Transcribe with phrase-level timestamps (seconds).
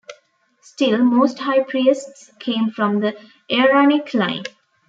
[0.63, 3.15] Still, most high priests came from the
[3.51, 4.45] Aaronic line.